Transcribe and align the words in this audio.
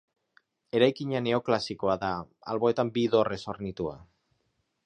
Eraikina 0.79 1.21
neoklasikoa 1.25 1.97
da, 2.05 2.11
alboetan 2.55 2.93
bi 2.97 3.07
dorrez 3.17 3.41
hornitua. 3.55 3.99